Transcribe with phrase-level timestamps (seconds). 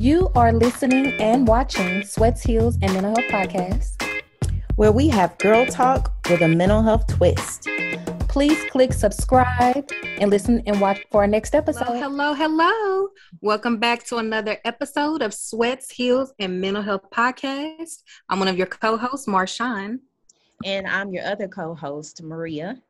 [0.00, 4.22] You are listening and watching Sweats, Heels, and Mental Health Podcast,
[4.76, 7.66] where we have girl talk with a mental health twist.
[8.28, 9.90] Please click subscribe
[10.20, 11.86] and listen and watch for our next episode.
[11.86, 13.08] Hello, hello, hello.
[13.40, 18.04] Welcome back to another episode of Sweats, Heels, and Mental Health Podcast.
[18.28, 19.98] I'm one of your co hosts, Marshawn.
[20.64, 22.80] And I'm your other co host, Maria.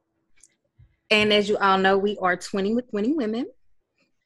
[1.10, 3.46] And as you all know, we are 20 with Winning Women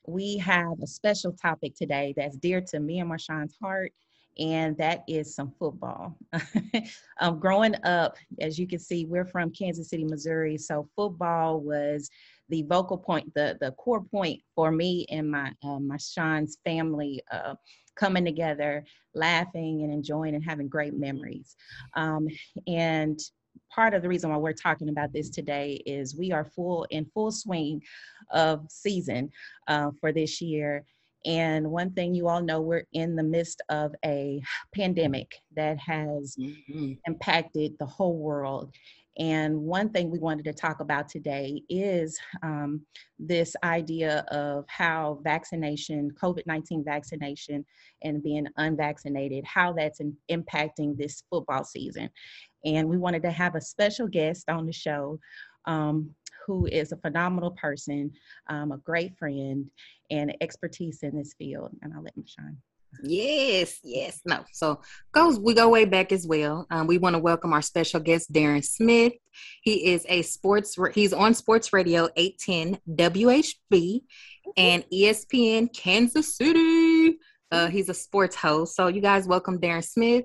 [0.07, 3.93] we have a special topic today that's dear to me and Marshawn's heart,
[4.39, 6.17] and that is some football.
[7.21, 12.11] um, growing up, as you can see, we're from Kansas City, Missouri, so football was
[12.49, 17.55] the vocal point, the the core point for me and my uh, Marshawn's family uh,
[17.95, 21.57] coming together, laughing and enjoying and having great memories.
[21.95, 22.29] Um,
[22.67, 23.19] and
[23.71, 27.07] part of the reason why we're talking about this today is we are full in
[27.07, 27.83] full swing
[28.31, 29.31] of season
[29.69, 30.85] uh, for this year.
[31.25, 34.43] And one thing you all know, we're in the midst of a
[34.75, 36.95] pandemic that has mm-hmm.
[37.07, 38.75] impacted the whole world.
[39.19, 42.81] And one thing we wanted to talk about today is um,
[43.19, 47.65] this idea of how vaccination, COVID 19 vaccination,
[48.03, 52.09] and being unvaccinated, how that's in, impacting this football season.
[52.65, 55.19] And we wanted to have a special guest on the show
[55.67, 56.11] um,
[56.47, 58.11] who is a phenomenal person,
[58.49, 59.71] um, a great friend,
[60.11, 61.71] and expertise in this field.
[61.83, 62.57] And I'll let him shine.
[63.03, 64.45] Yes, yes, no.
[64.53, 64.81] So
[65.13, 66.67] goes we go way back as well.
[66.71, 69.15] Um, we want to welcome our special guest Darren Smith.
[69.63, 70.77] He is a sports.
[70.95, 74.03] He's on Sports Radio 810 WHB
[74.57, 77.19] and ESPN Kansas City.
[77.51, 78.77] Uh, he's a sports host.
[78.77, 80.25] So you guys welcome Darren Smith.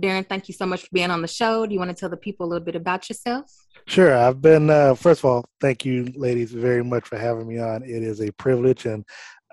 [0.00, 1.66] Darren, thank you so much for being on the show.
[1.66, 3.48] Do you want to tell the people a little bit about yourself?
[3.86, 4.16] Sure.
[4.16, 7.82] I've been, uh, first of all, thank you, ladies, very much for having me on.
[7.84, 8.86] It is a privilege.
[8.86, 9.04] And,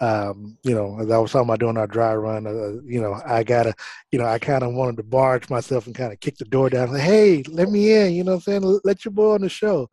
[0.02, 3.22] um, you know, as I was talking about doing our dry run, uh, you know,
[3.24, 3.74] I got to,
[4.12, 6.72] you know, I kind of wanted to barge myself and kind of kick the door
[6.72, 6.92] down.
[6.92, 8.14] Like, hey, let me in.
[8.14, 8.80] You know what I'm saying?
[8.84, 9.90] Let your boy on the show.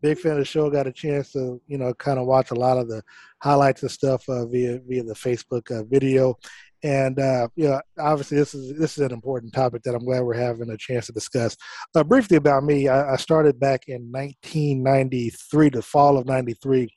[0.00, 0.68] Big fan of the show.
[0.68, 3.02] Got a chance to, you know, kind of watch a lot of the
[3.40, 6.36] highlights and stuff uh, via via the Facebook uh, video,
[6.82, 10.22] and uh, you know, obviously, this is this is an important topic that I'm glad
[10.22, 11.56] we're having a chance to discuss.
[11.94, 16.88] Uh, briefly about me, I, I, started back in 1993, the fall of '93.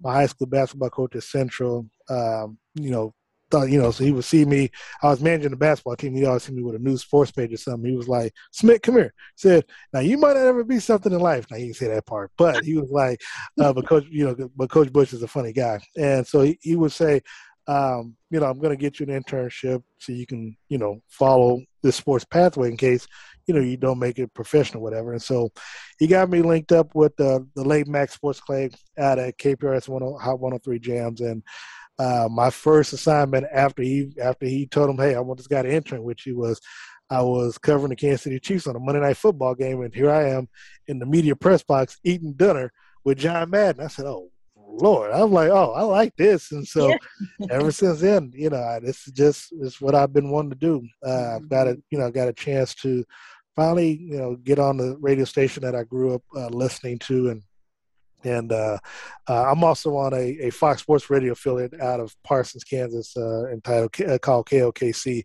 [0.00, 3.14] My high school basketball coach at Central, um, you know,
[3.50, 4.70] thought you know, so he would see me.
[5.02, 6.14] I was managing the basketball team.
[6.14, 7.88] He always see me with a new sports page or something.
[7.88, 11.12] He was like, "Smith, come here." He said, "Now you might not ever be something
[11.12, 13.20] in life." Now he didn't say that part, but he was like,
[13.60, 16.58] uh, "But coach, you know, but Coach Bush is a funny guy," and so he,
[16.62, 17.22] he would say,
[17.66, 21.00] um, you know, I'm going to get you an internship so you can, you know,
[21.08, 23.06] follow this sports pathway in case,
[23.46, 25.12] you know, you don't make it professional, whatever.
[25.12, 25.50] And so
[25.98, 29.86] he got me linked up with uh, the late Max Sports Clay out at KPRS
[29.86, 31.20] 10, Hot 103 Jams.
[31.20, 31.42] And
[31.98, 35.62] uh, my first assignment after he after he told him, hey, I want this guy
[35.62, 36.60] to intern, which he was,
[37.10, 40.10] I was covering the Kansas City Chiefs on a Monday night football game, and here
[40.10, 40.48] I am
[40.88, 42.72] in the media press box eating dinner
[43.04, 43.84] with John Madden.
[43.84, 44.30] I said, oh
[44.76, 46.96] Lord, I'm like, oh, I like this, and so yeah.
[47.50, 50.86] ever since then, you know, this is just is what I've been wanting to do.
[51.06, 51.80] Uh, I've got a, mm-hmm.
[51.90, 53.04] you know, got a chance to
[53.54, 57.28] finally, you know, get on the radio station that I grew up uh, listening to,
[57.30, 57.42] and
[58.24, 58.78] and uh,
[59.28, 63.46] uh, I'm also on a, a, Fox Sports Radio affiliate out of Parsons, Kansas, uh,
[63.48, 65.22] entitled uh, called KOKC,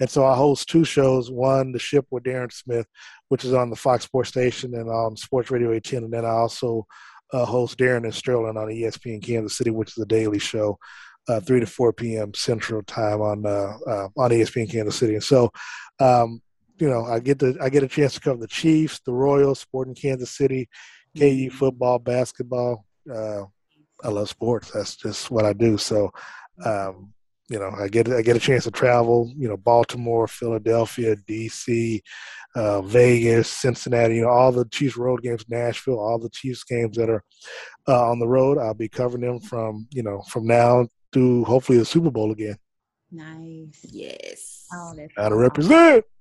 [0.00, 1.30] and so I host two shows.
[1.30, 2.86] One, The Ship with Darren Smith,
[3.28, 6.34] which is on the Fox Sports station and on Sports Radio 810, and then I
[6.34, 6.86] also
[7.32, 10.78] uh, host Darren and Sterling on ESPN Kansas City, which is a daily show,
[11.28, 12.32] uh, three to four p.m.
[12.34, 15.14] Central Time on on ESPN Kansas City.
[15.14, 15.50] And so,
[15.98, 16.40] um,
[16.78, 19.60] you know, I get the I get a chance to cover the Chiefs, the Royals,
[19.60, 20.68] Sporting Kansas City,
[21.18, 22.84] KU football, basketball.
[23.12, 23.44] Uh,
[24.02, 24.70] I love sports.
[24.70, 25.78] That's just what I do.
[25.78, 26.10] So,
[26.64, 27.12] um,
[27.48, 29.32] you know, I get I get a chance to travel.
[29.36, 32.02] You know, Baltimore, Philadelphia, D.C.,
[32.56, 34.16] uh, Vegas, Cincinnati.
[34.16, 37.22] You know, all the Chiefs road games, Nashville, all the Chiefs games that are
[37.88, 38.58] uh, on the road.
[38.58, 42.56] I'll be covering them from you know from now through hopefully the Super Bowl again.
[43.12, 43.80] Nice.
[43.84, 44.66] Yes.
[44.72, 46.04] Oh, Gotta represent.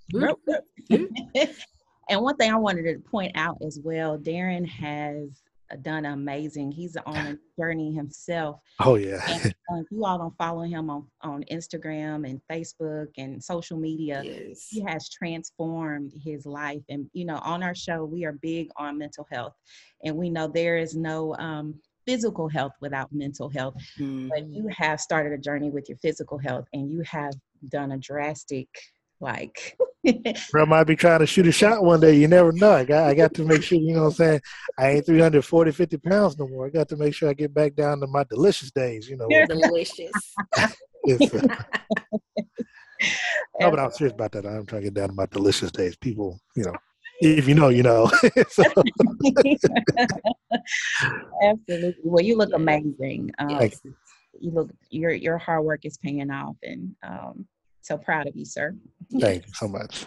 [2.10, 5.42] and one thing I wanted to point out as well, Darren has
[5.82, 6.72] done amazing.
[6.72, 8.60] He's on a journey himself.
[8.80, 9.22] Oh yeah.
[9.28, 13.78] and, uh, if you all don't follow him on on Instagram and Facebook and social
[13.78, 14.68] media, yes.
[14.70, 16.84] he has transformed his life.
[16.90, 19.54] And you know, on our show, we are big on mental health,
[20.04, 21.76] and we know there is no um,
[22.06, 23.76] physical health without mental health.
[24.00, 24.30] Mm-hmm.
[24.30, 27.34] But you have started a journey with your physical health, and you have
[27.70, 28.68] done a drastic
[29.20, 29.78] like
[30.52, 32.16] Bro might be trying to shoot a shot one day.
[32.16, 32.72] You never know.
[32.72, 34.42] I got I got to make sure, you know what I'm saying?
[34.78, 36.68] I ain't 340, 50 pounds no more.
[36.68, 39.28] I got to make sure I get back down to my delicious days, you know.
[39.48, 40.12] Delicious.
[43.60, 44.46] No, but I'm serious about that.
[44.46, 45.96] I'm trying to get down to my delicious days.
[45.98, 46.74] People, you know,
[47.22, 48.10] if you know, you know.
[51.44, 51.96] Absolutely.
[52.04, 53.32] Well, you look amazing.
[53.38, 53.76] Um, Thank
[54.40, 57.46] you look your your hard work is paying off, and um,
[57.86, 58.76] so proud of you, sir.
[59.20, 60.06] thank you so much.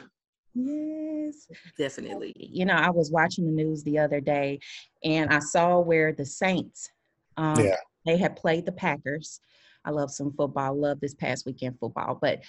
[0.54, 1.46] Yes.
[1.78, 2.34] Definitely.
[2.36, 4.58] You know, I was watching the news the other day,
[5.04, 6.90] and I saw where the Saints,
[7.36, 7.76] um, Yeah.
[8.04, 9.40] they had played the Packers.
[9.84, 10.74] I love some football.
[10.74, 12.40] Love this past weekend football, but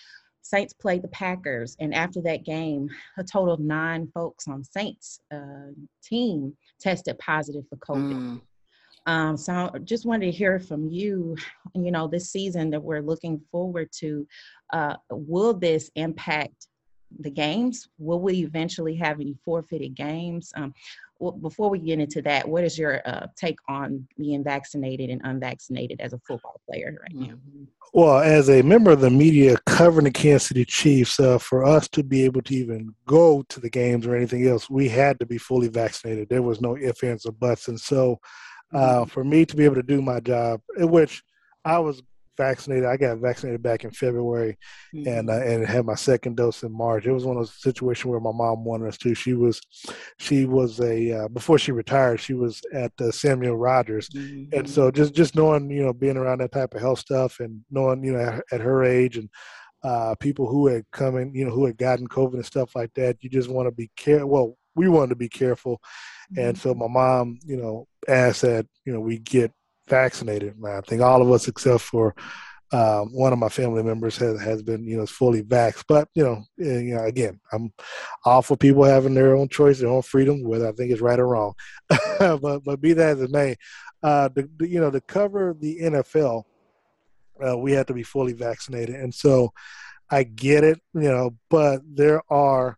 [0.41, 5.19] Saints played the Packers, and after that game, a total of nine folks on Saints
[5.31, 5.71] uh,
[6.01, 8.13] team tested positive for COVID.
[8.13, 8.41] Mm.
[9.09, 11.35] Um, so I just wanted to hear from you,
[11.73, 14.27] you know, this season that we're looking forward to,
[14.71, 16.67] uh, will this impact
[17.19, 17.89] the games?
[17.97, 20.51] Will we eventually have any forfeited games?
[20.55, 20.75] Um,
[21.17, 25.21] well, before we get into that, what is your uh, take on being vaccinated and
[25.23, 27.33] unvaccinated as a football player right now?
[27.33, 27.65] Mhm.
[27.91, 31.87] Well, as a member of the media covering the Kansas City Chiefs, uh, for us
[31.89, 35.25] to be able to even go to the games or anything else, we had to
[35.25, 36.29] be fully vaccinated.
[36.29, 37.67] There was no ifs, ands, or buts.
[37.67, 38.19] And so,
[38.73, 41.23] uh, for me to be able to do my job, in which
[41.65, 42.01] I was
[42.37, 44.57] vaccinated, I got vaccinated back in February
[45.07, 47.05] and uh, and had my second dose in March.
[47.05, 49.13] It was one of those situations where my mom wanted us to.
[49.13, 49.59] She was,
[50.19, 54.53] she was a uh, before she retired, she was at uh, Samuel Rodgers, Mhm.
[54.53, 57.61] and so just just knowing you know being around that type of health stuff and
[57.69, 59.29] knowing you know at, at her age and
[59.83, 62.93] uh, people who had come in you know who had gotten COVID and stuff like
[62.93, 64.25] that, you just want to be care.
[64.25, 65.81] Well, we wanted to be careful,
[66.37, 69.51] and so my mom you know asked that you know we get
[69.89, 70.55] vaccinated.
[70.55, 72.15] And I think all of us except for
[72.71, 75.83] um, one of my family members has has been you know fully vaxxed.
[75.87, 77.73] But you know, eh, you know, again, I'm
[78.23, 81.19] all for people having their own choice, their own freedom, whether I think it's right
[81.19, 81.53] or wrong.
[82.19, 83.57] but but be that as it may,
[84.01, 86.43] uh, the, the, you know, to cover the NFL,
[87.45, 89.51] uh, we have to be fully vaccinated, and so
[90.09, 92.77] I get it, you know, but there are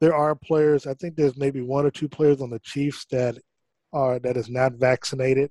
[0.00, 0.86] there are players.
[0.86, 3.38] I think there's maybe one or two players on the Chiefs that
[3.92, 5.50] are that is not vaccinated.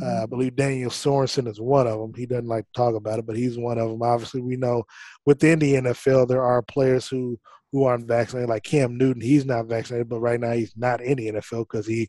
[0.00, 2.14] Uh, I believe Daniel Sorensen is one of them.
[2.16, 4.02] He doesn't like to talk about it, but he's one of them.
[4.02, 4.84] Obviously, we know
[5.26, 7.38] within the NFL there are players who
[7.72, 9.22] who aren't vaccinated, like Cam Newton.
[9.22, 12.08] He's not vaccinated, but right now he's not in the NFL because he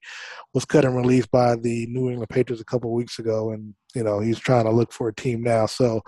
[0.53, 3.73] was cut and released by the New England Patriots a couple of weeks ago, and
[3.95, 5.65] you know he's trying to look for a team now.
[5.65, 6.01] So,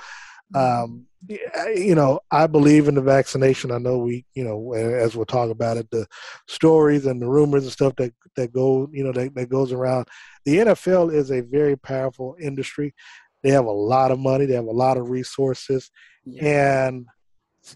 [0.53, 3.71] um, you know, I believe in the vaccination.
[3.71, 6.05] I know we, you know, as we'll talk about it, the
[6.47, 10.07] stories and the rumors and stuff that that go, you know, that, that goes around.
[10.45, 12.93] The NFL is a very powerful industry.
[13.43, 14.45] They have a lot of money.
[14.45, 15.89] They have a lot of resources,
[16.25, 16.45] Yeah.
[16.87, 17.05] and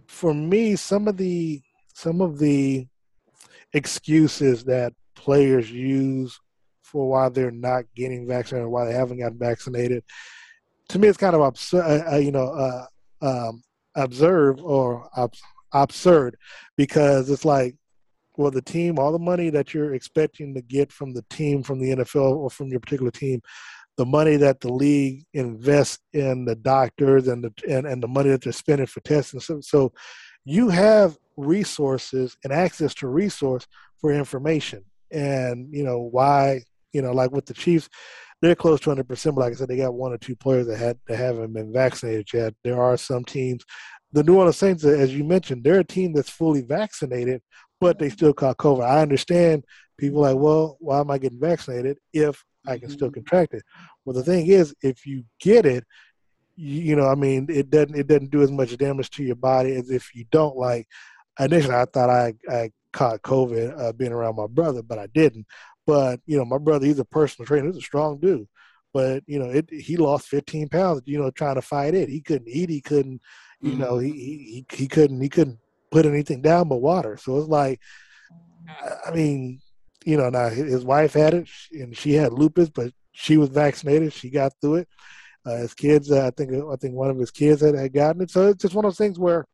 [0.08, 1.62] for me, some of the
[1.96, 2.88] some of the
[3.74, 6.40] excuses that players use
[6.84, 10.04] for why they're not getting vaccinated or why they haven't gotten vaccinated,
[10.90, 12.04] to me, it's kind of absurd.
[12.12, 12.86] Uh, you know, uh,
[13.22, 13.64] um,
[13.96, 15.34] observe or ab-
[15.74, 16.36] absurd
[16.78, 17.76] because it's like,
[18.38, 21.80] well, the team, all the money that you're expecting to get from the team, from
[21.80, 23.42] the NFL or from your particular team,
[23.98, 28.30] the money that the league invests in the doctors and the and, and the money
[28.30, 29.42] that they're spending for testing.
[29.42, 29.92] So, so
[30.46, 33.68] you have resources and access to resource
[34.00, 34.86] for information.
[35.12, 36.62] And you know why?
[36.94, 37.90] You know, like with the Chiefs,
[38.42, 39.08] they're close to 100.
[39.08, 41.54] percent But like I said, they got one or two players that had that haven't
[41.54, 42.54] been vaccinated yet.
[42.64, 43.64] There are some teams.
[44.12, 47.42] The New Orleans Saints, as you mentioned, they're a team that's fully vaccinated,
[47.80, 48.84] but they still caught COVID.
[48.84, 49.64] I understand
[49.98, 53.16] people like, well, why am I getting vaccinated if I can still Mhm.
[53.16, 53.64] contract it?
[54.06, 55.84] Well, the thing is, if you get it,
[56.56, 59.36] you, you know, I mean, it doesn't it doesn't do as much damage to your
[59.36, 60.58] body as if you don't.
[60.58, 60.88] Like
[61.40, 65.46] initially, I thought I I caught COVID uh, being around my brother, but I didn't.
[65.90, 67.68] But you know, my brother, he's a personal trainer.
[67.68, 68.48] He's a strong dude.
[68.94, 71.02] But you know, it he lost 15 pounds.
[71.06, 72.10] You know, trying to fight it.
[72.10, 72.70] He couldn't eat.
[72.70, 73.22] He couldn't.
[73.62, 75.60] You know, he he he couldn't he couldn't
[75.92, 77.18] put anything down but water.
[77.18, 77.80] So it's like,
[79.08, 79.62] I- mean,
[80.06, 83.50] you know, now his his wife had it and she had lupus, but she was
[83.50, 84.14] vaccinated.
[84.14, 84.88] She got through it.
[85.46, 88.22] Uh, his kids, uh, I think, I think one of his kids had, had gotten
[88.22, 88.30] it.
[88.30, 89.46] So it's just one of those things where,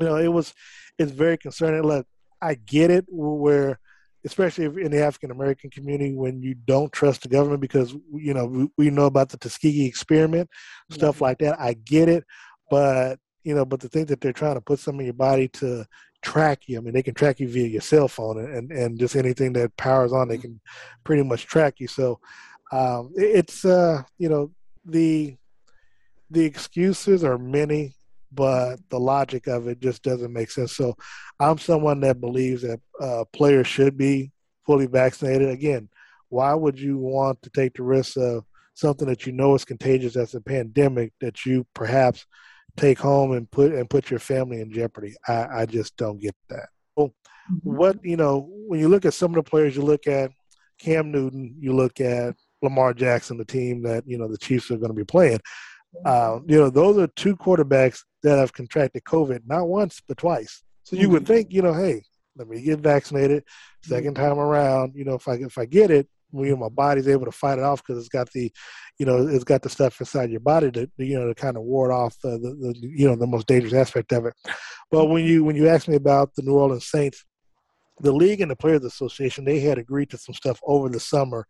[0.00, 0.52] you know, it was,
[0.98, 1.82] it's very concerning.
[1.82, 2.06] Look,
[2.42, 3.78] I get it where,
[4.24, 8.34] especially if in the African American community, when you don't trust the government because you
[8.34, 10.48] know we, we know about the Tuskegee experiment,
[10.90, 11.60] stuff like that.
[11.60, 12.24] I get it,
[12.70, 15.48] but you know, but the thing that they're trying to put some in your body
[15.48, 15.86] to
[16.22, 16.76] track you.
[16.78, 19.52] I mean, they can track you via your cell phone and and, and just anything
[19.54, 20.60] that powers on, they can
[21.04, 21.88] pretty much track you.
[21.88, 22.20] So
[22.72, 24.52] um, it's uh, you know
[24.84, 25.36] the
[26.30, 27.96] the excuses are many,
[28.32, 30.76] but the logic of it just doesn't make sense.
[30.76, 30.96] So
[31.38, 34.30] I'm someone that believes that uh, players should be
[34.66, 35.48] fully vaccinated.
[35.48, 35.88] Again,
[36.28, 38.44] why would you want to take the risk of
[38.74, 42.24] something that you know is contagious as a pandemic that you perhaps
[42.76, 45.14] take home and put and put your family in jeopardy.
[45.26, 46.68] I, I just don't get that.
[46.96, 47.12] Well,
[47.50, 47.76] Mm-hmm.
[47.76, 50.30] what you know when you look at some of the players, you look at
[50.78, 54.76] Cam Newton, you look at Lamar Jackson, the team that you know the Chiefs are
[54.76, 55.40] going to be playing.
[56.04, 60.62] Uh, you know, those are two quarterbacks that have contracted COVID, not once but twice.
[60.84, 61.32] So you would mm-hmm.
[61.32, 62.02] think, you know, hey,
[62.36, 63.44] let me get vaccinated.
[63.86, 64.14] 2nd mm-hmm.
[64.14, 67.24] time around, you know, if I if I get it, you know, my body's able
[67.24, 68.52] to fight it off because it's got the,
[68.98, 71.64] you know, it's got the stuff inside your body to, you know, to kind of
[71.64, 74.34] ward off the, the, the you know, the most dangerous aspect of it.
[74.90, 77.24] But when you when you ask me about the New Orleans Saints,
[78.00, 81.46] the league and the Players Association, they had agreed to some stuff over the summer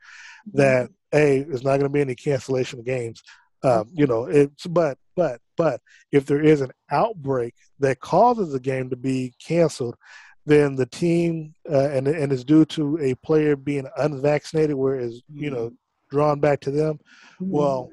[0.49, 0.59] mm-hmm.
[0.59, 3.23] that a there's not going to be any cancellation of games.
[3.63, 5.81] Um, you know, it's but but but
[6.13, 9.97] if there is an outbreak that causes the game to be canceled,
[10.47, 15.23] then the team uh, and and is due to a player being unvaccinated, where is
[15.33, 15.73] you know
[16.11, 16.99] drawn back to them.
[17.39, 17.91] Well,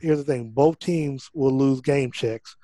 [0.00, 2.56] here's the thing: both teams will lose game checks.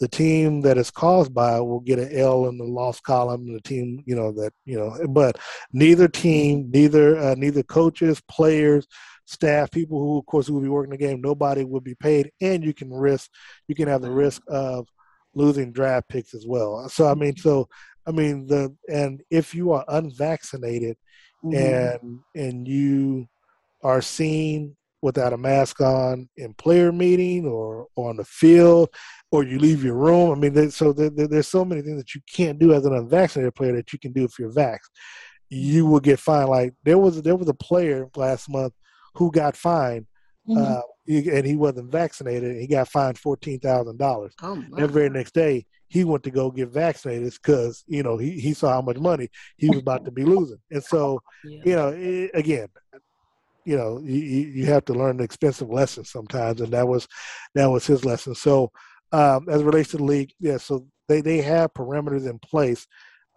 [0.00, 3.42] The team that is caused by it will get an L in the loss column,
[3.42, 5.38] and the team, you know, that you know, but
[5.72, 8.86] neither team, neither uh, neither coaches, players,
[9.24, 12.30] staff, people who, of course, who will be working the game, nobody will be paid,
[12.40, 13.30] and you can risk,
[13.68, 14.88] you can have the risk of
[15.34, 16.88] losing draft picks as well.
[16.88, 17.68] So I mean, so
[18.06, 20.96] I mean the and if you are unvaccinated
[21.44, 21.86] Mm-hmm.
[22.02, 23.26] and and you
[23.82, 28.88] are seen without a mask on in player meeting or, or on the field
[29.30, 32.14] or you leave your room i mean so there, there- there's so many things that
[32.14, 34.88] you can't do as an unvaccinated player that you can do if you're vaxxed
[35.50, 38.72] you will get fined like there was there was a player last month
[39.14, 40.06] who got fined
[40.48, 40.62] Mm-hmm.
[40.62, 45.64] uh, and he wasn't vaccinated and he got fined $14000 Oh, the very next day
[45.88, 49.30] he went to go get vaccinated because you know he, he saw how much money
[49.56, 50.58] he was about to be losing.
[50.70, 51.60] And so yeah.
[51.64, 52.68] you know it, again
[53.64, 57.08] you know you, you have to learn the expensive lessons sometimes and that was
[57.54, 58.34] that was his lesson.
[58.34, 58.70] So
[59.12, 62.86] um, as it relates to the league yeah so they they have parameters in place.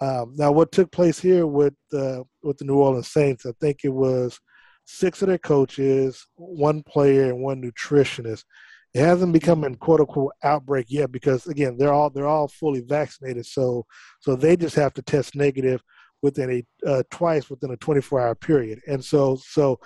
[0.02, 3.80] Um, now what took place here with uh, with the new orleans saints i think
[3.84, 4.40] it was
[4.88, 8.46] six of their coaches one player and one nutritionist.
[8.94, 12.80] It hasn't become a quote unquote outbreak yet because again they're all they're all fully
[12.82, 13.46] vaccinated.
[13.46, 13.86] So
[14.22, 15.84] so they just have to test negative
[16.22, 18.80] within a uh, twice within a 24 hour period.
[18.88, 19.80] And so so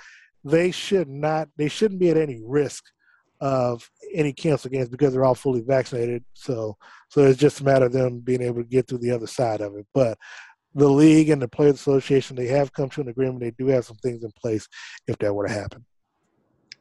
[0.45, 2.83] they should not they shouldn't be at any risk
[3.41, 6.23] of any cancel games because they're all fully vaccinated.
[6.33, 6.77] So
[7.09, 9.61] so it's just a matter of them being able to get through the other side
[9.61, 9.87] of it.
[9.95, 10.19] But
[10.75, 13.85] the league and the players association they have come to an agreement they do have
[13.85, 14.67] some things in place
[15.07, 15.85] if that were to happen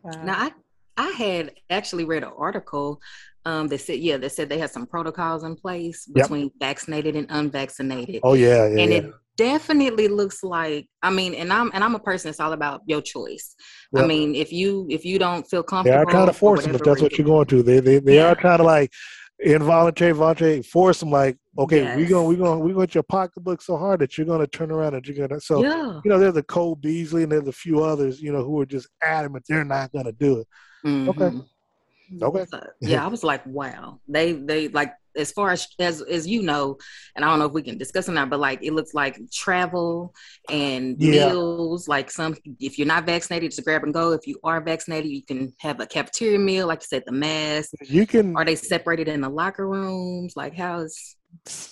[0.02, 0.24] Wow.
[0.24, 0.52] Now I
[0.96, 3.00] I had actually read an article
[3.44, 6.24] um, that said yeah that said they had some protocols in place Yep.
[6.24, 8.98] between vaccinated and unvaccinated, oh yeah yeah, and yeah.
[8.98, 12.82] it definitely looks like I mean, and I'm and I'm a person that's all about
[12.86, 13.54] your choice.
[13.96, 16.64] I mean, if you if you don't feel they comfortable, are trying to for force
[16.64, 18.30] them if that's what you're going to they they, they Yeah.
[18.30, 18.90] are kind of like
[19.42, 22.94] involuntary voluntary force them like okay we're gonna we're going to, we're going to hit
[22.94, 25.62] your pocketbook so hard that you're going to turn around and you're going to so
[25.62, 25.98] yeah.
[26.04, 28.66] you know, there's the Cole Beasley and there's a few others, you know, who are
[28.66, 30.46] just adamant they're not going to do it.
[30.84, 31.08] Mhm.
[31.08, 31.38] Okay.
[32.18, 34.00] So, yeah, I was like, wow.
[34.08, 36.76] They they like as far as as as you know,
[37.14, 39.18] and I don't know if we can discuss it now, but like it looks like
[39.32, 40.12] travel
[40.48, 41.28] and Yeah.
[41.32, 41.88] meals.
[41.88, 44.12] Like some, if you're not vaccinated, just grab and go.
[44.12, 47.70] If you are vaccinated, you can have a cafeteria meal, like you said, the mask.
[47.82, 50.34] You can Are they separated in the locker rooms?
[50.36, 51.16] Like how's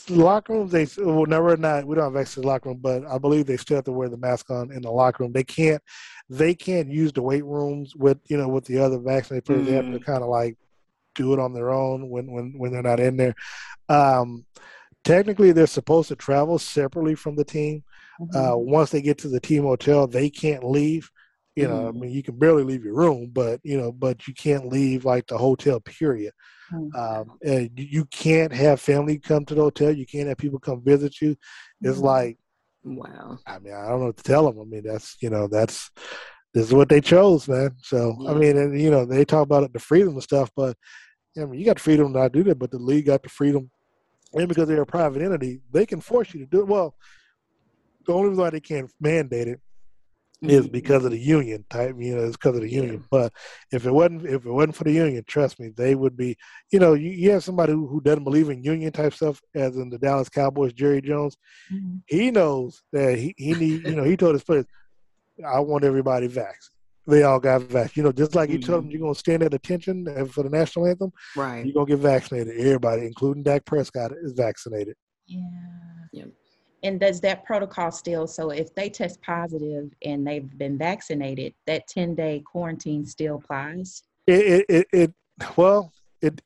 [0.08, 0.72] locker rooms.
[0.72, 1.86] They well, never not.
[1.86, 3.92] We don't have access to the locker room, but I believe they still have to
[3.92, 5.32] wear the mask on in the locker room.
[5.32, 5.82] They can't.
[6.30, 9.66] They can't use the weight rooms with you know with the other vaccinated players.
[9.66, 10.04] They have to Mm.
[10.04, 10.56] kind of like
[11.14, 13.34] do it on their own when when when they're not in there.
[13.88, 14.46] Um,
[15.04, 17.84] technically, they're supposed to travel separately from the team.
[18.34, 21.10] uh, once they get to the team hotel, they can't leave.
[21.58, 22.00] You know, I Mhm.
[22.00, 25.26] mean, you can barely leave your room, but you know, but you can't leave like
[25.26, 25.80] the hotel.
[25.80, 26.32] Period.
[26.72, 26.94] Mhm.
[26.94, 29.90] Um, and you- can't have family come to the hotel.
[29.90, 31.36] You can't have people come visit you.
[31.82, 32.02] It's Mhm.
[32.14, 32.38] like,
[32.84, 33.38] wow?
[33.46, 34.60] I mean, I don't know what to tell them.
[34.60, 35.90] I mean, that's you know, that's
[36.54, 37.70] this is what they chose, man.
[37.82, 37.98] So
[38.28, 40.76] I mean, and you know, they talk about it, the freedom and stuff, but
[41.36, 43.28] I mean, you got the freedom to not do that, but the league got the
[43.28, 43.70] freedom,
[44.34, 46.68] and because they're a private entity, they can force you to do it.
[46.68, 46.94] Well,
[48.06, 49.60] the only reason why they can't mandate it
[50.42, 50.72] is Mhm.
[50.72, 51.96] because of the union type.
[51.98, 52.82] You know, it's because of the Yeah.
[52.82, 53.04] union.
[53.10, 53.32] But
[53.72, 56.36] if it wasn't, if it wasn't for the union, trust me, they would be.
[56.70, 59.76] You know, you, you have somebody who, who doesn't believe in union type stuff, as
[59.76, 61.36] in the Dallas Cowboys, Jerry Jones.
[61.72, 62.02] Mhm.
[62.06, 63.86] He knows that he he need.
[63.86, 64.66] You know, he told his players,
[65.44, 66.70] "I want everybody vaxxed."
[67.06, 67.96] They all got vaxxed.
[67.96, 70.86] You know, just like he told them, you're gonna stand at attention for the national
[70.86, 71.10] anthem.
[71.36, 71.64] right.
[71.64, 72.54] You're gonna get vaccinated.
[72.58, 74.94] Everybody, including Dak Prescott, is vaccinated.
[75.26, 75.40] Yeah.
[76.82, 76.90] Yep.
[76.90, 81.86] And does that protocol still, so if they test positive and they've been vaccinated, that
[81.88, 84.02] 10 day quarantine still applies?
[84.26, 85.14] It, it, it, it
[85.56, 86.40] well, it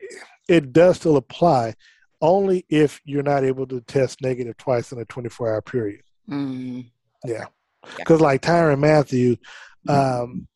[0.48, 1.74] it does still apply,
[2.20, 6.02] only if you're not able to test negative twice in a 24 hour period.
[6.28, 6.90] Mm.
[7.24, 7.46] Yeah,
[7.96, 9.36] because like Tyrann Mathieu,
[9.88, 10.46] um,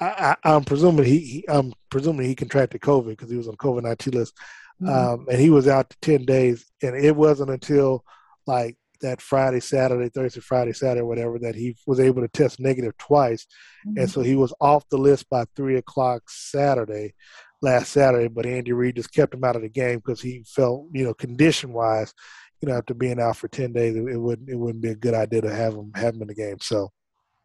[0.00, 3.82] I, am presuming he, he, I'm presuming he contracted COVID because he was on COVID
[3.82, 4.34] 19 list,
[4.80, 4.88] mm-hmm.
[4.88, 8.04] um, and he was out to 10 days, and it wasn't until
[8.46, 12.96] like that Friday, Saturday, Thursday, Friday, Saturday, whatever, that he was able to test negative
[12.98, 13.46] twice.
[13.86, 14.00] Mm-hmm.
[14.00, 17.14] And so he was off the list by three o'clock Saturday,
[17.60, 18.28] last Saturday.
[18.28, 21.14] But Andy Reid just kept him out of the game because he felt, you know,
[21.14, 22.14] condition wise,
[22.60, 24.94] you know, after being out for ten days, it, it, wouldn't it wouldn't be a
[24.94, 26.58] good idea to have him have him in the game.
[26.60, 26.90] So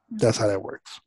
[0.10, 1.00] that's how that works.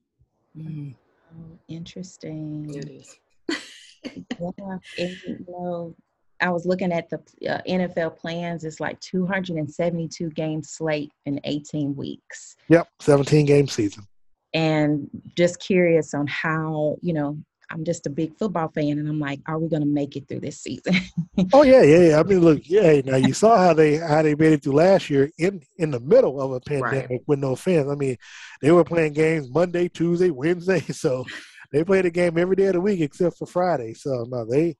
[0.56, 0.90] Mm-hmm.
[1.32, 2.74] Oh, interesting.
[2.74, 3.18] It is.
[4.04, 5.94] yeah, and, you know,
[6.40, 7.18] I was looking at the
[7.48, 8.64] uh, NFL plans.
[8.64, 12.56] It's like 272 game slate in 18 weeks.
[12.68, 14.04] Yep, 17 game season.
[14.52, 17.38] And just curious on how you know.
[17.72, 20.26] I'm just a big football fan, and I'm like, are we going to make it
[20.26, 20.92] through this season?
[21.52, 22.18] oh yeah, yeah, yeah.
[22.18, 23.00] I mean, look, yeah.
[23.04, 26.00] Now you saw how they how they made it through last year in in the
[26.00, 27.20] middle of a pandemic right.
[27.28, 27.88] with no fans.
[27.88, 28.16] I mean,
[28.60, 31.24] they were playing games Monday, Tuesday, Wednesday, so
[31.70, 33.94] they played a game every day of the week except for Friday.
[33.94, 34.76] So no, they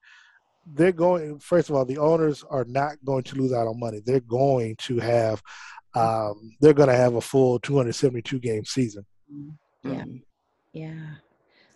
[0.67, 4.01] they're going first of all the owners are not going to lose out on money.
[4.05, 5.43] They're going to have
[5.95, 9.05] um, they're going to have a full 272 game season.
[9.83, 9.91] Yeah.
[9.91, 10.17] Mm-hmm.
[10.73, 11.15] yeah.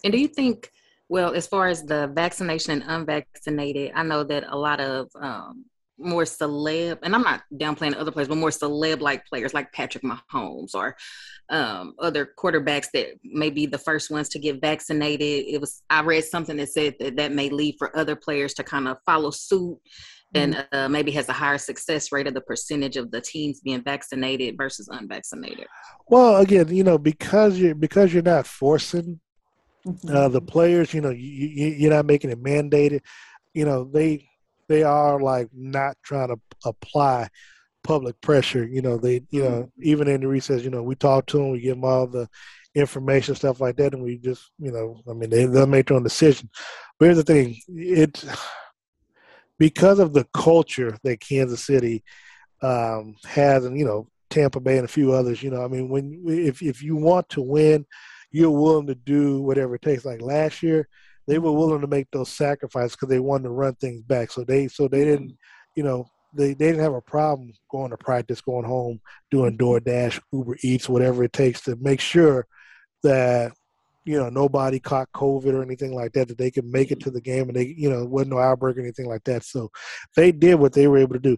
[0.05, 0.71] And do you think
[1.09, 5.65] well as far as the vaccination and unvaccinated i know that a lot of um,
[5.99, 10.03] more celeb, and I'm not downplaying other players, but more celeb like players like Patrick
[10.03, 10.97] Mahomes or
[11.51, 15.45] um, other quarterbacks that may be the first ones to get vaccinated.
[15.47, 18.65] It was I read something that said that that may lead for other players to
[18.65, 19.79] kind of follow suit
[20.35, 20.77] and mm-hmm.
[20.77, 24.57] uh, maybe has a higher success rate of the percentage of the teams being vaccinated
[24.57, 25.67] versus unvaccinated.
[26.09, 29.21] Well, again, you know, because you're because you're not forcing
[29.87, 30.17] mm-hmm.
[30.17, 33.01] uh, the players, you know, you, you, you're not making it mandated.
[33.53, 34.29] You know, they
[34.69, 37.29] they are like not trying to apply
[37.83, 38.67] public pressure.
[38.67, 39.83] You know, they, you know, mm-hmm.
[39.83, 42.29] even in the recess, you know, we talk to them, we give them all the
[42.75, 45.97] information, stuff like that, and we just, you know, I mean, they, they'll make their
[45.97, 46.51] own decision.
[46.99, 48.25] But here's the thing: it
[49.59, 52.03] because of the culture that Kansas City
[52.63, 55.43] um, has, and you know, Tampa Bay and a few others.
[55.43, 57.87] You know, I mean, when if if you want to win,
[58.31, 60.05] you're willing to do whatever it takes.
[60.05, 60.89] Like last year,
[61.27, 64.31] they were willing to make those sacrifices because they wanted to run things back.
[64.31, 65.37] So they so they didn't,
[65.75, 70.21] you know, they, they didn't have a problem going to practice, going home, doing DoorDash,
[70.33, 72.47] Uber Eats, whatever it takes to make sure
[73.03, 73.53] that
[74.05, 76.29] you know nobody caught COVID or anything like that.
[76.29, 78.77] That they could make it to the game and they you know wasn't no outbreak
[78.77, 79.45] or anything like that.
[79.45, 79.71] So
[80.17, 81.37] they did what they were able to do.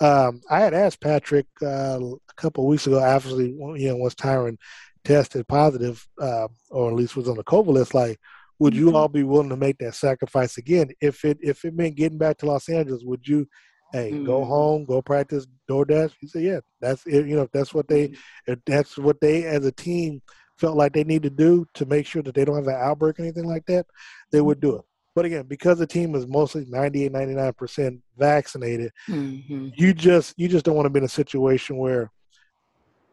[0.00, 4.14] Um, I had asked Patrick uh, a couple of weeks ago, after you know once
[4.14, 4.58] Tyrann
[5.04, 8.18] tested positive, uh, or at least was on the COVID list, like
[8.58, 8.96] would you mm-hmm.
[8.96, 12.38] all be willing to make that sacrifice again if it if it meant getting back
[12.38, 13.02] to Los Angeles?
[13.04, 13.46] Would you,
[13.92, 14.24] hey, mm-hmm.
[14.24, 16.12] go home, go practice DoorDash?
[16.20, 17.26] He said, yeah, that's it.
[17.26, 18.52] You know, if that's what they, mm-hmm.
[18.52, 20.22] if that's what they as a team
[20.58, 23.18] felt like they need to do to make sure that they don't have an outbreak
[23.18, 23.86] or anything like that,
[24.32, 24.84] they would do it.
[25.14, 29.68] But again, because the team is mostly 98, 99% vaccinated, mm-hmm.
[29.74, 32.10] you just you just don't want to be in a situation where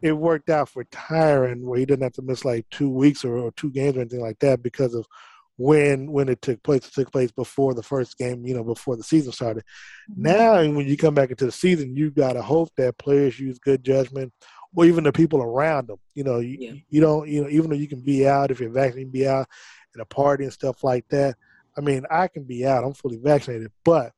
[0.01, 3.37] it worked out for Tyrann where he didn't have to miss like two weeks or,
[3.37, 5.07] or two games or anything like that because of
[5.57, 6.87] when when it took place.
[6.87, 9.63] It took place before the first game, you know, before the season started.
[10.11, 10.21] Mm-hmm.
[10.23, 13.59] Now, when you come back into the season, you got to hope that players use
[13.59, 14.33] good judgment,
[14.75, 15.97] or even the people around them.
[16.15, 16.73] You know, you, yeah.
[16.89, 19.47] you don't, you know, even though you can be out if you're vaccinated, be out
[19.95, 21.35] at a party and stuff like that.
[21.77, 22.83] I mean, I can be out.
[22.83, 24.11] I'm fully vaccinated, but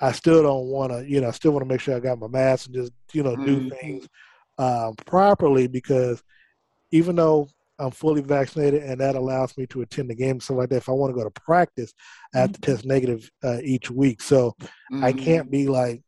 [0.00, 2.18] I still don't want to, you know, I still want to make sure I got
[2.18, 3.68] my mask and just, you know, do mm-hmm.
[3.68, 4.08] things
[4.58, 6.22] um, properly because
[6.90, 10.68] even though I'm fully vaccinated, and that allows me to attend the game, stuff like
[10.70, 10.76] that.
[10.76, 11.92] If I want to go to practice,
[12.34, 12.72] I have to mm-hmm.
[12.72, 14.22] test negative uh, each week.
[14.22, 15.04] So mm-hmm.
[15.04, 16.02] I can't be like,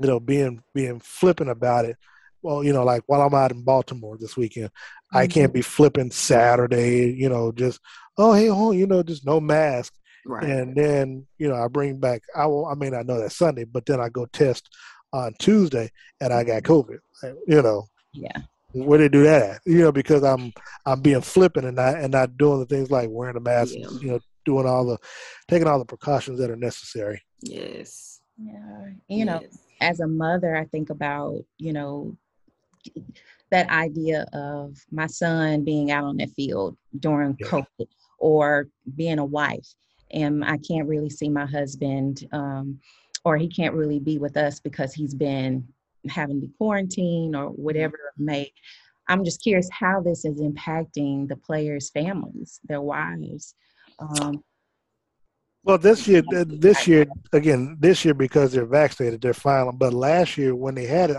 [0.00, 1.96] you know, being being flippant about it.
[2.42, 5.18] Well, you know, like while I'm out in Baltimore this weekend, mm-hmm.
[5.18, 7.12] I can't be flipping Saturday.
[7.12, 7.80] You know, just
[8.18, 9.94] oh hey, oh, you know, just no mask.
[10.26, 10.44] Right.
[10.44, 12.22] And then you know, I bring back.
[12.34, 12.66] I will.
[12.66, 14.68] I may not know that Sunday, but then I go test
[15.12, 16.72] on Tuesday, and I got mm-hmm.
[16.72, 17.36] COVID.
[17.46, 17.86] You know.
[18.12, 19.60] Yeah where they do that at?
[19.64, 20.52] You know, because I'm
[20.86, 23.88] I'm being flippant and not and not doing the things like wearing a mask, yeah.
[24.00, 24.98] you know, doing all the
[25.48, 27.22] taking all the precautions that are necessary.
[27.40, 28.20] Yes.
[28.38, 28.86] Yeah.
[29.08, 29.26] You yes.
[29.26, 29.42] know,
[29.80, 32.16] as a mother, I think about, you know,
[33.50, 37.46] that idea of my son being out on the field during yeah.
[37.46, 39.74] COVID or being a wife
[40.12, 42.80] and I can't really see my husband um,
[43.24, 45.66] or he can't really be with us because he's been
[46.08, 47.62] having to be quarantined or mm-hmm.
[47.62, 48.50] whatever may
[49.08, 53.54] i'm just curious how this is impacting the players families their wives
[54.00, 54.42] um,
[55.62, 59.76] Well, this year, this year again, this year because they're vaccinated, they're fine.
[59.76, 61.16] But last year when they had it,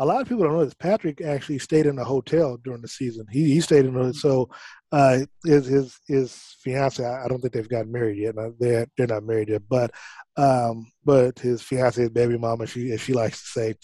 [0.00, 0.74] a lot of people don't know this.
[0.74, 3.26] Patrick actually stayed in a hotel during the season.
[3.30, 4.48] He he stayed in a so
[4.92, 7.04] uh, his his his fiance.
[7.04, 8.34] I don't think they've gotten married yet.
[8.58, 9.92] They're they're not married yet, but
[10.36, 13.74] um, but his fiance, his baby mama, she as she likes to say,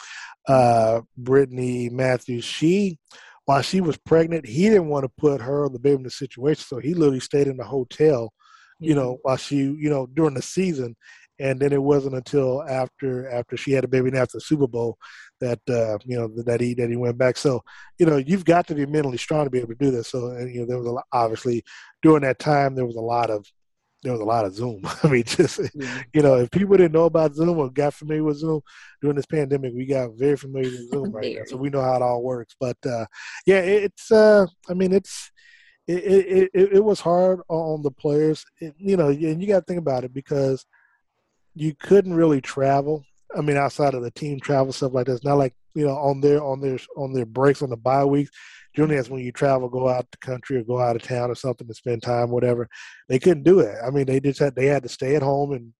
[0.48, 2.44] uh, Brittany Matthews.
[2.44, 2.98] She
[3.44, 6.10] while she was pregnant, he didn't want to put her or the baby in the
[6.10, 8.32] situation, so he literally stayed in the hotel.
[8.80, 10.96] You know, while she you know during the season,
[11.38, 14.66] and then it wasn't until after after she had a baby and after the Super
[14.66, 14.98] Bowl
[15.40, 17.36] that uh, you know that he that he went back.
[17.36, 17.62] So
[17.98, 20.08] you know you've got to be mentally strong to be able to do this.
[20.08, 21.64] So and, you know there was a lot, obviously
[22.02, 23.46] during that time there was a lot of
[24.02, 24.82] there was a lot of Zoom.
[25.02, 26.02] I mean, just yeah.
[26.14, 28.60] you know, if people didn't know about Zoom or got familiar with Zoom
[29.00, 31.96] during this pandemic, we got very familiar with Zoom right now, so we know how
[31.96, 32.54] it all works.
[32.58, 33.06] But uh,
[33.46, 35.30] yeah, it's uh, I mean, it's
[35.86, 39.60] it, it, it, it was hard on the players, it, you know, and you got
[39.60, 40.66] to think about it because
[41.56, 43.04] you couldn't really travel.
[43.36, 45.96] I mean, outside of the team travel stuff like that, it's not like you know
[45.96, 48.30] on their on their on their breaks on the bye weeks.
[48.76, 51.34] Generally, that's when you travel, go out the country or go out of town or
[51.34, 52.68] something to spend time, whatever.
[53.08, 53.74] They couldn't do it.
[53.84, 55.72] I mean, they just had they had to stay at home and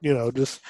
[0.00, 0.60] you know just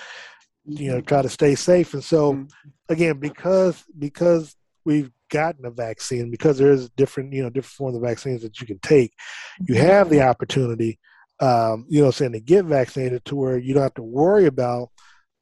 [0.65, 1.93] you know try to stay safe.
[1.93, 2.45] And so mm-hmm.
[2.89, 7.97] again, because because we've gotten a vaccine, because there is different you know different forms
[7.97, 9.13] of vaccines that you can take,
[9.61, 9.85] you mm-hmm.
[9.85, 10.99] have the opportunity
[11.43, 14.91] um, you know, saying to get vaccinated to where you don't have to worry about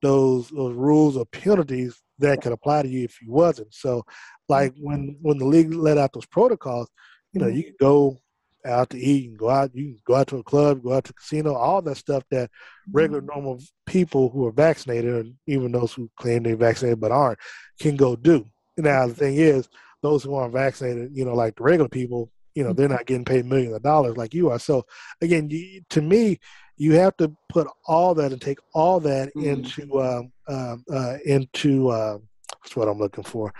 [0.00, 3.72] those those rules or penalties that could apply to you if you wasn't.
[3.74, 4.04] So,
[4.48, 6.88] like when when the league let out those protocols,
[7.32, 8.18] you know, you can go
[8.64, 11.04] out to eat, and go out, you can go out to a club, go out
[11.04, 12.50] to a casino, all that stuff that
[12.90, 17.38] regular normal people who are vaccinated, and even those who claim they're vaccinated but aren't,
[17.78, 18.44] can go do.
[18.78, 19.68] Now the thing is,
[20.02, 23.24] those who aren't vaccinated, you know, like the regular people, you know they're not getting
[23.24, 24.58] paid millions of dollars like you are.
[24.58, 24.84] So
[25.20, 26.38] again you, to me
[26.76, 29.46] you have to put all that and take all that mm-hmm.
[29.46, 32.16] into um, um, uh, into uh,
[32.62, 33.52] that's what i'm looking for?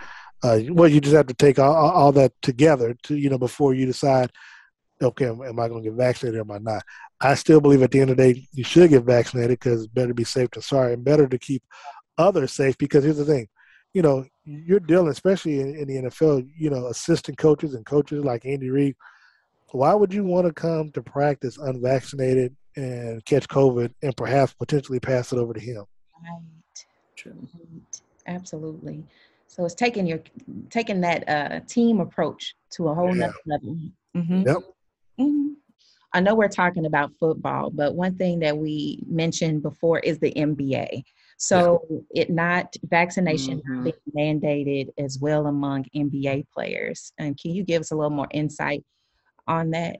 [0.43, 3.75] Uh, well you just have to take all, all, that together to you know before
[3.75, 4.31] you decide
[5.01, 6.83] okay am, am i going to get vaccinated or am i not?
[7.19, 10.07] I still believe at the end of the day you should get vaccinated because better
[10.07, 11.63] to be safe than sorry and better to keep
[12.17, 13.47] others safe because here's the thing
[13.93, 18.23] you know, you're dealing, especially in, in, the NFL, you know, assistant coaches and coaches
[18.23, 18.95] like Andy Reid.
[19.71, 24.99] Why would you want to come to practice unvaccinated and catch COVID and perhaps potentially
[24.99, 25.85] pass it over to him?
[26.23, 26.85] Right.
[27.15, 27.47] True.
[27.53, 28.01] Right.
[28.27, 29.03] Absolutely.
[29.47, 30.21] So it's taking your
[30.69, 33.31] taking that uh, team approach to a whole yeah.
[33.45, 33.77] level.
[34.15, 34.47] Mm-hmm.
[34.47, 34.57] Yep.
[35.19, 35.47] Mm-hmm.
[36.13, 40.31] I know we're talking about football, but one thing that we mentioned before is the
[40.33, 41.03] NBA.
[41.41, 43.83] So it not vaccination mm-hmm.
[43.83, 47.13] being mandated as well among NBA players.
[47.17, 48.85] And can you give us a little more insight
[49.47, 49.97] on that?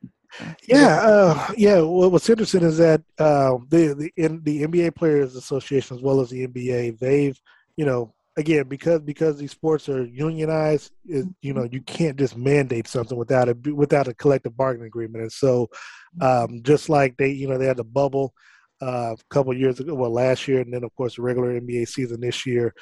[0.68, 1.80] Yeah, uh, yeah.
[1.80, 6.22] Well, what's interesting is that uh, the the in, the NBA Players Association as well
[6.22, 7.42] as the NBA, they've
[7.76, 12.38] you know again because because these sports are unionized, it, you know you can't just
[12.38, 15.24] mandate something without a without a collective bargaining agreement.
[15.24, 15.72] And so,
[16.22, 18.36] um, just like they you know they had the bubble
[18.82, 21.88] uh, a couple years ago, well, last year, and then of course the regular NBA
[21.88, 22.74] season this year.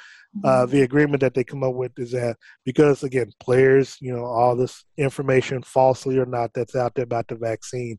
[0.44, 0.70] Uh, mm-hmm.
[0.70, 4.54] the agreement that they come up with is that because again, players, you know, all
[4.54, 7.98] this information, falsely or not, that's out there about the vaccine,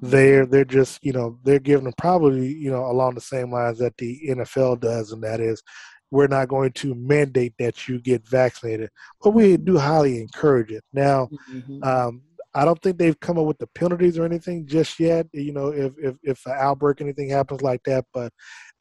[0.00, 3.78] they're they're just you know they're giving them probably you know along the same lines
[3.78, 5.62] that the NFL does, and that is
[6.10, 8.88] we're not going to mandate that you get vaccinated,
[9.20, 10.84] but we do highly encourage it.
[10.92, 11.82] Now, mm-hmm.
[11.82, 12.22] um,
[12.54, 15.26] I don't think they've come up with the penalties or anything just yet.
[15.32, 18.32] You know, if if if an outbreak anything happens like that, but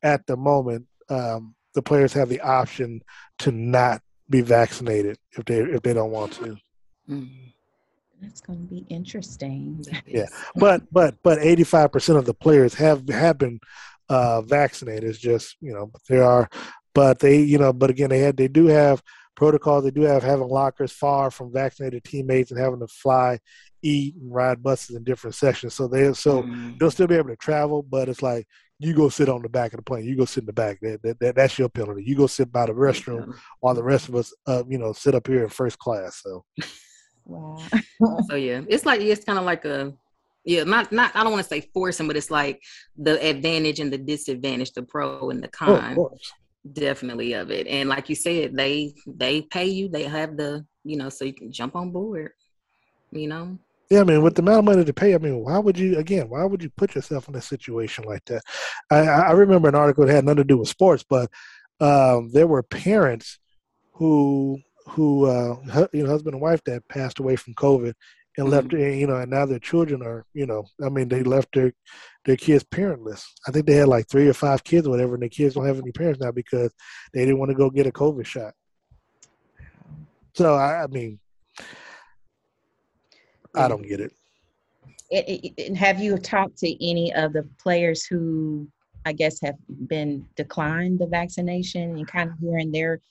[0.04, 3.02] at the moment, um, the players have the option
[3.40, 6.58] to not be vaccinated if they if they don't want to.
[7.10, 7.50] Mm-hmm.
[8.22, 9.84] That's going to be interesting.
[10.06, 13.60] Yeah, but but but eighty five percent of the players have have been
[14.08, 15.04] uh, vaccinated.
[15.04, 16.50] It's just you know there are,
[16.94, 19.02] but they you know but again they had they do have
[19.36, 23.40] protocols they do have having lockers far from vaccinated teammates and having to fly,
[23.82, 25.74] eat, and ride buses in different sections.
[25.74, 26.78] So they so mm.
[26.80, 28.48] they'll still be able to travel, but it's like
[28.80, 30.06] you go sit on the back of the plane.
[30.06, 30.80] You go sit in the back.
[30.82, 32.04] That, that, that that's your penalty.
[32.06, 35.16] You go sit by the restroom while the rest of us, uh, you know, sit
[35.16, 36.22] up here in first class.
[36.22, 36.44] So.
[37.26, 37.58] Wow.
[38.30, 39.94] so yeah, it's like it's kind of like a
[40.46, 42.62] yeah, not not I don't want to say forcing, but it's like
[42.98, 45.98] the advantage and the disadvantage, the pro and the oh, con.
[45.98, 46.12] Oh,
[46.72, 50.96] definitely of it and like you said they they pay you they have the you
[50.96, 52.32] know so you can jump on board
[53.12, 53.58] you know
[53.90, 56.00] yeah, I mean, with the amount of money to pay, I mean, why would you
[56.00, 56.28] again?
[56.28, 58.42] Why would you put yourself in a situation like that?
[58.90, 61.30] I, I remember an article that had nothing to do with sports, but
[61.80, 63.38] um, there were parents
[63.92, 65.58] who who uh,
[65.94, 67.94] you know husband and wife that passed away from COVID,
[68.38, 71.50] and left you know and now their children are you know i mean they left
[71.54, 71.72] their
[72.26, 75.22] their kids parentless i think they had like three or five kids or whatever and
[75.22, 76.72] their kids don't have any parents now because
[77.14, 78.54] they didn't want to go get a covid shot
[80.34, 81.20] so i, I mean
[83.56, 84.12] i don't get it.
[85.12, 88.68] It, it, it- have you talked to any of the players who
[89.06, 89.56] I guess have
[89.88, 93.02] been declined the vaccination and kind of hearing their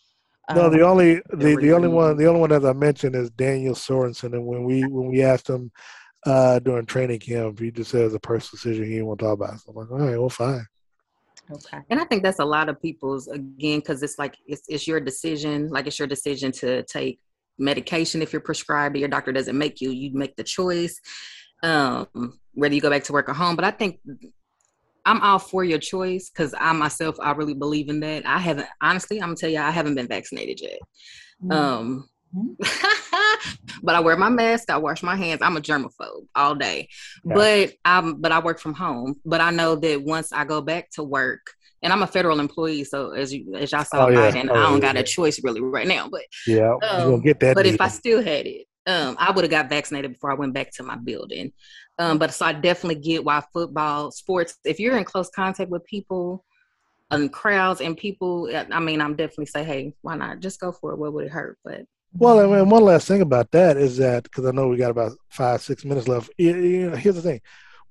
[0.51, 3.31] no um, the only the, the only one the only one that i mentioned is
[3.31, 5.71] daniel sorensen and when we when we asked him
[6.27, 9.35] uh during training camp he just says a personal decision he didn't want to talk
[9.35, 9.61] about it.
[9.61, 10.67] so i'm like all right well fine
[11.51, 14.87] okay And I think that's a lot of people's again because it's like it's it's
[14.87, 15.69] your decision.
[15.69, 17.21] Like it's your decision to take
[17.59, 19.91] medication if you're prescribed or your doctor doesn't make you.
[19.91, 21.01] You make the choice
[21.63, 23.57] um, whether you go back to work or home.
[23.57, 24.01] But I think
[25.05, 28.27] I'm all for your choice because I myself I really believe in that.
[28.27, 29.19] I haven't honestly.
[29.21, 30.79] I'm gonna tell you I haven't been vaccinated yet.
[31.51, 32.09] Um,
[33.83, 34.71] but I wear my mask.
[34.71, 35.41] I wash my hands.
[35.43, 36.89] I'm a germaphobe all day.
[37.25, 37.35] Yeah.
[37.35, 39.17] But I'm but I work from home.
[39.25, 41.41] But I know that once I go back to work,
[41.83, 44.31] and I'm a federal employee, so as you as y'all saw Oh, yeah.
[44.31, 46.09] Biden, Oh, I don't yeah, got a choice really right now.
[46.11, 49.51] But yeah Um, get that but if I still had it, um, I would have
[49.51, 51.53] got vaccinated before I went back to my building.
[52.03, 55.85] Um, but so I definitely get why football, sports, if you're in close contact with
[55.85, 56.45] people
[57.13, 60.93] and crowds and people, I mean, I'm definitely say, hey, why not just go for
[60.93, 60.99] it?
[60.99, 61.59] What would it hurt?
[61.65, 64.79] But Well, I mean, one last thing about that is that because I know we
[64.79, 66.29] got about five, six minutes left.
[66.39, 67.41] You, know, here's the thing: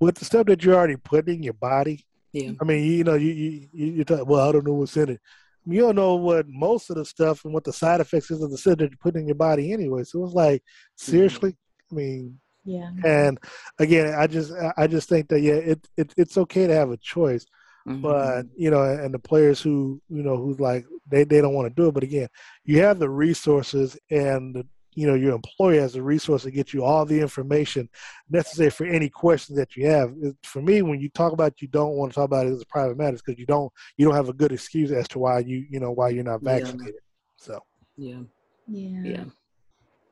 [0.01, 3.15] with the stuff that you're already putting in your body, yeah, I mean, you know,
[3.15, 5.21] you you you you talk, well, I don't know what's in it.
[5.65, 8.51] You don't know what most of the stuff and what the side effects is of
[8.51, 10.03] the stuff that you put in your body anyway.
[10.03, 10.63] So it's like,
[10.97, 11.55] seriously,
[11.89, 13.39] I mean, yeah and
[13.79, 16.91] again, I just I- I just think that yeah, it, it it's okay to have
[16.91, 17.45] a choice,
[17.87, 18.01] Mhm.
[18.01, 21.67] but you know, and the players who you know who's like they they don't want
[21.67, 22.27] to do it, but again,
[22.63, 26.73] you have the resources and the, you know your employer has the resource to get
[26.73, 27.89] you all the information
[28.29, 30.13] necessary for any questions that you have.
[30.21, 32.61] It- For me, when you talk about you don't want to talk about it as
[32.61, 35.39] a private matter, because you don't you don't have a good excuse as to why
[35.39, 36.59] you you know why you're not Yeah.
[36.59, 37.01] vaccinated.
[37.37, 37.59] So
[37.97, 38.21] yeah,
[38.67, 39.23] yeah yeah,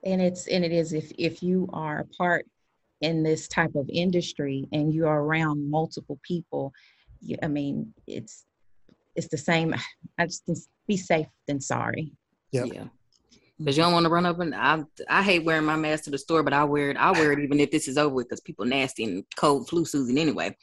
[0.03, 2.45] and it's and it is if if you are a part
[3.01, 6.73] in this type of industry and you are around multiple people
[7.21, 8.45] you, i mean it's
[9.15, 9.73] it's the same
[10.17, 10.57] i just think
[10.87, 12.11] be safe than sorry
[12.51, 12.67] Yep.
[12.73, 12.85] yeah.
[13.59, 16.09] Because you don't want to run up and I I hate wearing my mask to
[16.11, 16.97] the store, but I wear it.
[16.97, 19.83] I wear it even if this is over with because people nasty and cold flu
[19.83, 20.55] season anyway.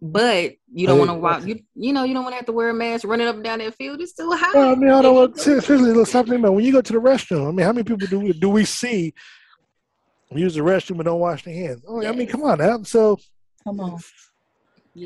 [0.00, 1.46] But you don't want to walk.
[1.46, 3.44] You you know you don't want to have to wear a mask running up and
[3.44, 4.00] down that field.
[4.00, 4.54] It's still hot.
[4.54, 6.92] well, I mean, I don't want Seriously, let's stop thinking about when you go to
[6.92, 7.48] the restroom.
[7.48, 9.12] I mean, how many people do we, do we see
[10.30, 11.84] use the restroom and don't wash their hands?
[11.86, 12.82] Oh, I mean, come on now.
[12.84, 13.18] So
[13.64, 13.98] come on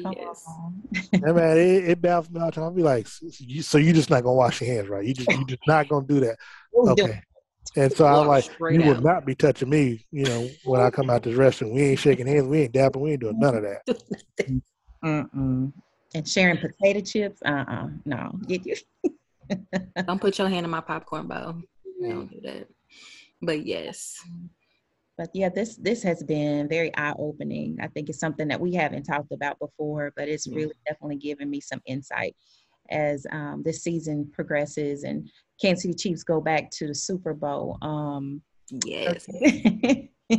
[0.03, 0.45] come Yes.
[0.47, 0.83] on
[1.27, 2.65] I mean, it, it baffles me all the time.
[2.65, 5.05] I'll be like, so you, so you just not gonna wash your hands, right?
[5.05, 6.37] You just you just not gonna do that,
[6.71, 7.11] What we doing?
[7.11, 7.23] okay?
[7.77, 10.91] And so I'm like, straight you will not be touching me, you know, when I
[10.91, 11.73] come out this restroom.
[11.75, 13.83] We ain't shaking hands, we ain't dapping, we ain't doing none of that.
[15.05, 15.73] Mm-mm.
[16.15, 18.77] and sharing potato chips uh-uh no get you
[20.07, 21.57] Don't put your hand in my popcorn bowl.
[22.01, 22.69] Don't do that.
[23.43, 24.17] But yes.
[25.19, 29.03] but yeah this this has been very eye-opening i think it's something that we haven't
[29.03, 30.57] talked about before but it's Yeah.
[30.57, 32.37] really definitely given me some insight
[32.91, 35.29] as um, this season progresses and
[35.63, 37.79] kansas city chiefs go back to the super bowl.
[37.83, 38.43] Um,
[38.87, 39.27] Yes.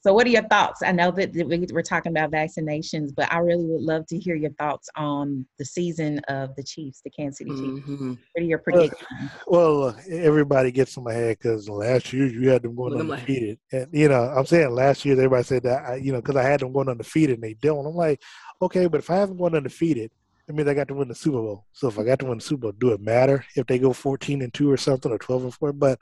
[0.00, 0.82] so what are your thoughts?
[0.82, 4.18] I know that that we- we're talking about vaccinations but i really would love to
[4.18, 7.86] hear your thoughts on the season of the chiefs the kansas city chiefs.
[7.88, 8.10] Mhm.
[8.32, 9.02] what are your predictions?
[9.46, 13.00] well, look, everybody gets in my head because last year you had them going Look
[13.00, 16.12] at my- undefeated, and you know, I'm saying last year everybody said that, I, you
[16.12, 17.84] know, because I had them going undefeated and they don't.
[17.84, 18.22] I'm like,
[18.62, 20.10] okay, but if I have them going undefeated,
[20.48, 21.66] it means I got to win the Super Bowl.
[21.72, 23.92] So if I got to win the Super Bowl, do it matter if they go
[23.92, 25.72] 14 and two or something or 12 and four?
[25.72, 26.00] But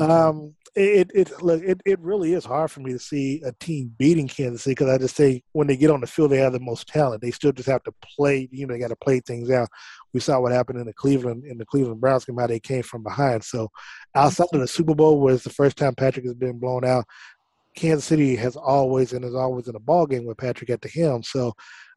[0.00, 3.92] Um, it it look it, it really is hard for me to see a team
[3.98, 6.52] beating Kansas City because I just say when they get on the field they have
[6.52, 7.22] the most talent.
[7.22, 8.48] They still just have to play.
[8.52, 9.68] You know, they got to play things out.
[10.12, 12.82] We saw what happened in the Cleveland in the Cleveland Browns game how they came
[12.82, 13.42] from behind.
[13.42, 13.70] So
[14.14, 17.06] outside of the Super Bowl, where it's the first time Patrick has been blown out,
[17.74, 20.88] Kansas City has always and is always in a ball game with Patrick at the
[20.88, 21.22] helm.
[21.22, 21.54] So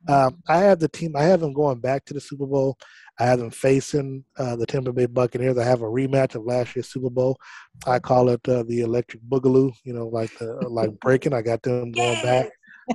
[0.08, 1.16] um, I have the team.
[1.16, 2.78] I have them going back to the Super Bowl.
[3.20, 5.58] I have them facing uh, the Tampa Bay Buccaneers.
[5.58, 7.38] I have a rematch of last year's Super Bowl.
[7.86, 9.74] I call it uh, the Electric Boogaloo.
[9.84, 11.34] You know, like the like breaking.
[11.34, 12.50] I got them going back,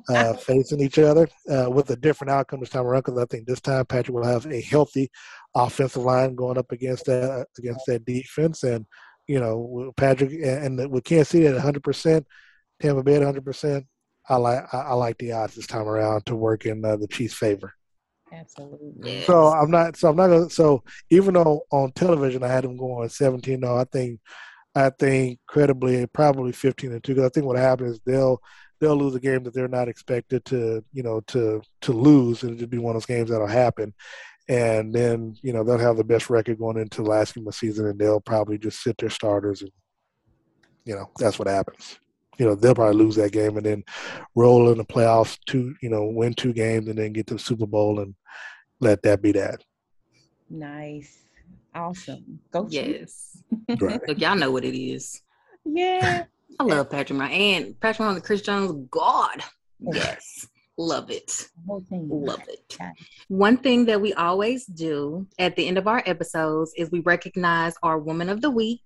[0.09, 3.05] uh, facing each other uh, with a different outcome this time around.
[3.05, 5.11] Because I think this time Patrick will have a healthy
[5.55, 8.87] offensive line going up against that against that defense, and
[9.29, 12.27] you know Patrick and, and with Kansas City at 100 percent,
[12.81, 13.87] Tampa Bay at 100 percent.
[14.29, 17.09] I like I, I like the odds this time around to work in uh, the
[17.09, 17.73] Chiefs' favor.
[18.33, 19.97] absolutely So I'm not.
[19.97, 20.51] So I'm not gonna.
[20.51, 24.21] So even though on television I had them going 17, no, I think
[24.75, 27.15] I think credibly probably 15 and two.
[27.15, 28.41] Because I think what happens is they'll
[28.81, 32.43] they'll lose a game that they're not expected to you know to to lose.
[32.43, 33.95] And it'll just be one of those games that'll happen,
[34.49, 37.53] and then you know they'll have the best record going into the last game of
[37.53, 39.71] the season, and they'll probably just sit their starters, and
[40.85, 41.99] you know that's what happens.
[42.39, 43.85] You know they'll probably lose that game and then
[44.35, 47.41] roll in the playoffs, two you know win two games, and then get to the
[47.41, 48.15] Super Bowl and
[48.81, 49.63] let that be that.
[50.49, 51.19] Nice,
[51.75, 52.41] awesome.
[52.51, 53.43] Go Yes.
[53.81, 54.01] Right.
[54.09, 55.23] Look, y'all know what it is.
[55.65, 56.25] Yeah.
[56.61, 58.89] I love Patrick Mahomes and Patrick Mahomes and Chris Jones.
[58.91, 59.43] God,
[59.81, 61.49] yes, love it.
[61.91, 62.77] Love it.
[63.29, 67.75] One thing that we always do at the end of our episodes is we recognize
[67.83, 68.83] our woman of the week.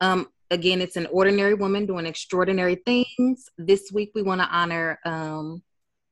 [0.00, 3.48] Um, again, it's an ordinary woman doing extraordinary things.
[3.56, 5.62] This week, we want to honor um,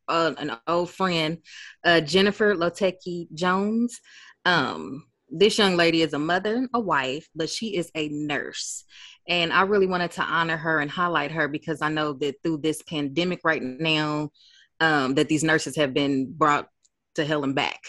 [0.08, 1.38] uh, an old friend,
[1.84, 4.00] uh, Jennifer Lotecki Jones.
[4.44, 8.84] Um, this young lady is a mother, a wife, but she is a nurse.
[9.28, 12.58] And I really wanted to honor her and highlight her because I know that through
[12.58, 14.30] this pandemic right now,
[14.78, 16.68] um, that these nurses have been brought
[17.16, 17.80] to hell and back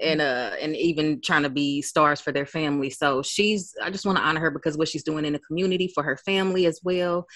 [0.00, 2.90] and uh and even trying to be stars for their family.
[2.90, 5.90] So she's i just want to honor her because what she's doing in the community
[5.94, 7.26] for her family as well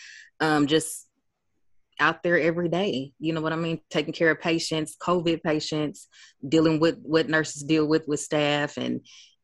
[0.41, 1.09] um just
[2.01, 3.81] out there every day you know what i mean?
[3.91, 6.09] Taking care of patients covid patients
[6.49, 9.01] dealing with what nurses deal with with staff and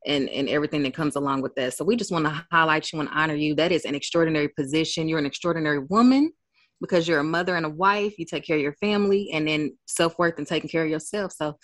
[0.06, 1.74] and and everything that comes along with that.
[1.74, 3.54] So we just want to highlight you and honor you.
[3.54, 5.08] That is an extraordinary position.
[5.08, 6.32] You're an extraordinary woman
[6.80, 8.18] because you're a mother and a wife.
[8.18, 11.32] You take care of your family and then self-worth and taking care of yourself.
[11.32, 11.58] So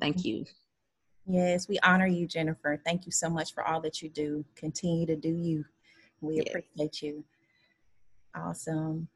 [0.00, 0.44] thank you
[1.30, 2.80] Yes, we honor you, Jennifer.
[2.86, 4.44] Thank you so much for all that you do.
[4.56, 5.64] Continue to do you.
[6.22, 6.46] We Yes.
[6.48, 7.24] appreciate you.
[8.34, 9.08] Awesome.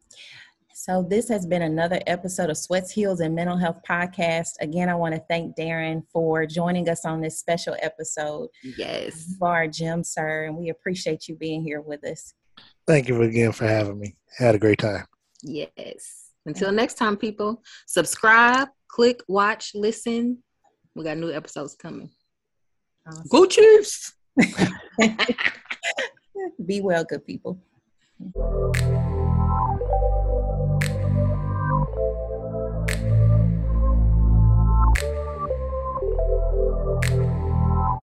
[0.75, 4.53] So this has been another episode of Sweats, Heels, and Mental Health Podcast.
[4.61, 8.49] Again, I want to thank Darren for joining us on this special episode.
[8.63, 12.35] yes You are a gem, sir, and we appreciate you being here with us.
[12.87, 14.17] Thank you again for having me.
[14.39, 15.07] Had a great time.
[15.43, 16.31] Yes.
[16.47, 20.43] Until next time, people, subscribe, click, watch, listen.
[20.95, 22.11] We got new episodes coming.
[23.07, 23.25] Awesome.
[23.31, 24.13] Go Chiefs!
[26.67, 27.61] Be well, good people.